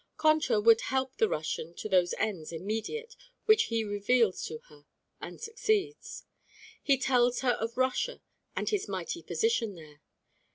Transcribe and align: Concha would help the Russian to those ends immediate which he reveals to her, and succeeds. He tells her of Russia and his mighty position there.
Concha 0.17 0.59
would 0.59 0.81
help 0.81 1.17
the 1.17 1.29
Russian 1.29 1.75
to 1.75 1.87
those 1.87 2.15
ends 2.17 2.51
immediate 2.51 3.15
which 3.45 3.65
he 3.65 3.83
reveals 3.83 4.43
to 4.45 4.57
her, 4.69 4.87
and 5.21 5.39
succeeds. 5.39 6.25
He 6.81 6.97
tells 6.97 7.41
her 7.41 7.51
of 7.61 7.77
Russia 7.77 8.23
and 8.55 8.67
his 8.67 8.87
mighty 8.87 9.21
position 9.21 9.75
there. 9.75 10.01